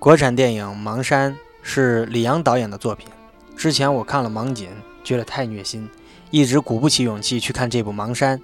[0.00, 3.08] 国产电影《盲山》是李阳导演的作品。
[3.56, 4.68] 之前我看了《盲井》，
[5.02, 5.90] 觉得太虐心，
[6.30, 8.38] 一直鼓不起勇气去看这部《盲山》。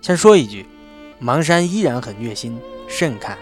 [0.00, 0.64] 先说一句，
[1.24, 2.56] 《盲山》依然很虐心，
[2.86, 3.36] 慎看。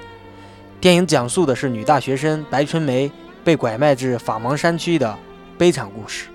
[0.80, 3.12] 电影讲述的是女大学生白春梅
[3.44, 5.18] 被拐卖至法盲山区的
[5.58, 6.28] 悲惨故事。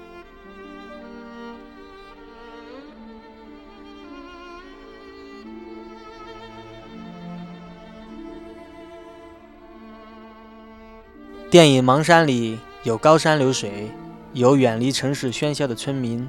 [11.55, 13.89] 电影《盲山》里有高山流水，
[14.33, 16.27] 有远离城市喧嚣的村民，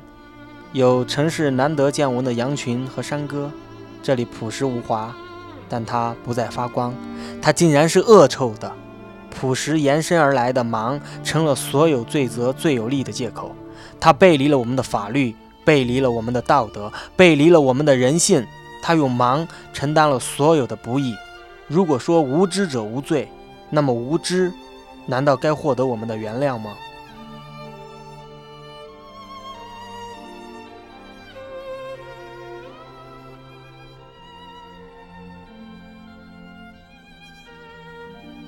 [0.70, 3.50] 有城市难得见闻的羊群和山歌。
[4.04, 5.12] 这里朴实无华，
[5.68, 6.94] 但它不再发光，
[7.42, 8.72] 它竟然是恶臭的。
[9.28, 13.52] 朴实延伸而来的盲，成了所有罪责最有力的借口。
[13.98, 18.46] 它背离了我们的法律，背离了我们的道德，背离了我们的人性。
[18.80, 21.16] 它用盲承担了所有的不义。
[21.66, 23.28] 如果说无知者无罪，
[23.70, 24.52] 那么无知。
[25.06, 26.76] 难道该获得我们的原谅吗？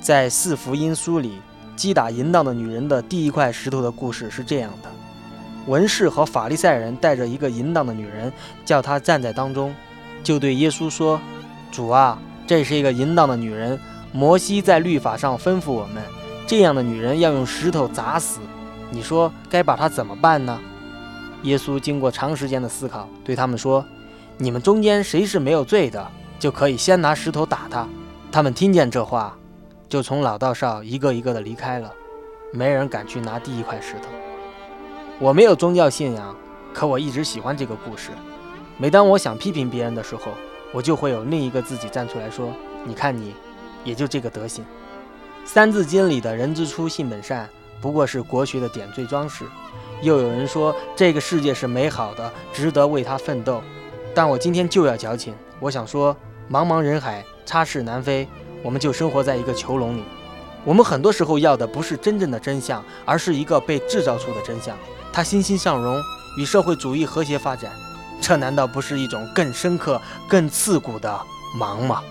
[0.01, 1.39] 在四福音书里，
[1.77, 4.91] 击打淫荡的女人的第一块石头的故事是这样的：
[5.67, 8.33] 文士和法利赛人带着一个淫荡的女人，
[8.65, 9.75] 叫她站在当中，
[10.25, 11.21] 就对耶稣说
[11.71, 13.79] ：“主啊，这是一个淫荡的女人。
[14.11, 16.03] 摩西在律法上吩咐我们。”
[16.49, 18.41] 这样的女人要用石头砸死，
[18.91, 20.59] 你说该把她怎么办呢？
[21.43, 23.85] 耶稣经过长时间的思考，对他们说
[24.39, 27.87] ：“你们中间谁是没有罪的，就可以先拿石头打他。”
[28.33, 29.37] 他们听见这话，
[29.91, 31.93] 就从老到少一个一个的离开了，
[32.51, 34.09] 没人敢去拿第一块石头。
[35.19, 36.35] 我没有宗教信仰，
[36.73, 38.09] 可我一直喜欢这个故事。
[38.79, 40.33] 每当我想批评别人的时候，
[40.73, 42.51] 我就会有另一个自己站出来说
[42.89, 43.35] ：“你看你，
[43.85, 44.65] 也就这个德行。”
[45.51, 47.49] 《三字经》里的“人之初，性本善”
[47.81, 49.47] 不过是国学的点缀装饰。
[50.03, 53.63] 又有人说这个世界是美好的，值得为它奋斗。
[54.15, 56.15] 但我今天就要矫情，我想说，
[56.51, 58.29] 茫茫人海，插翅难飞，
[58.63, 60.05] 我们就生活在一个囚笼里。
[60.67, 64.77] 我们很多时候要的不是真正的真相，而是一个被制造出的真相。
[65.11, 65.99] 它欣欣向荣，
[66.37, 67.73] 与社会主义和谐发展。
[68.21, 69.99] 这难道不是一种更深刻、
[70.29, 71.19] 更刺骨的
[71.59, 72.03] 忙吗？